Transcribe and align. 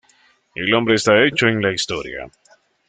El 0.55 0.73
hombre 0.73 0.95
está 0.95 1.23
hecho 1.23 1.47
en 1.47 1.61
la 1.61 1.71
historia. 1.71 2.25